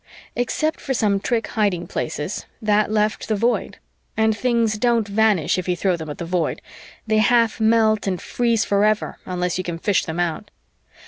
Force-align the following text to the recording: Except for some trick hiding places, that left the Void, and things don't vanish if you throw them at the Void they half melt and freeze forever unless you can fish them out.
Except 0.35 0.79
for 0.81 0.95
some 0.95 1.19
trick 1.19 1.45
hiding 1.49 1.85
places, 1.85 2.47
that 2.59 2.89
left 2.91 3.27
the 3.27 3.35
Void, 3.35 3.77
and 4.17 4.35
things 4.35 4.79
don't 4.79 5.07
vanish 5.07 5.59
if 5.59 5.67
you 5.69 5.75
throw 5.77 5.95
them 5.95 6.09
at 6.09 6.17
the 6.17 6.25
Void 6.25 6.59
they 7.05 7.19
half 7.19 7.59
melt 7.59 8.07
and 8.07 8.19
freeze 8.19 8.65
forever 8.65 9.19
unless 9.27 9.59
you 9.59 9.63
can 9.63 9.77
fish 9.77 10.05
them 10.05 10.19
out. 10.19 10.49